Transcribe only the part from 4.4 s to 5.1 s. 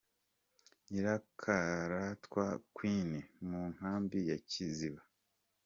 Kiziba.